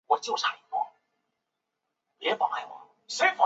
[0.01, 0.01] 翁郭依等人归附土默
[3.27, 3.37] 特部。